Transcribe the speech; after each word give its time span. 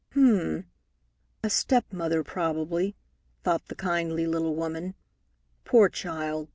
"H'm! 0.13 0.65
A 1.43 1.49
stepmother, 1.51 2.23
probably," 2.23 2.95
thought 3.43 3.67
the 3.67 3.75
kindly 3.75 4.25
little 4.25 4.55
woman. 4.55 4.95
"Poor 5.63 5.89
child! 5.89 6.49